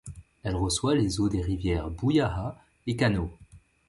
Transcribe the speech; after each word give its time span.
Elle 0.41 0.55
reçoit 0.55 0.95
les 0.95 1.19
eaux 1.21 1.29
des 1.29 1.43
rivières 1.43 1.91
Bouyaha 1.91 2.59
et 2.87 2.95
Canot. 2.95 3.37